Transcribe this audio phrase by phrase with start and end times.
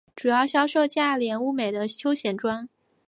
[0.15, 2.67] 主要销售价廉物美的休闲装。